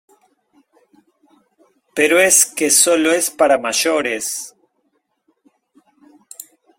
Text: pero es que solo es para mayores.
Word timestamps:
pero 1.93 2.19
es 2.19 2.47
que 2.47 2.71
solo 2.71 3.11
es 3.11 3.29
para 3.29 3.59
mayores. 3.59 4.55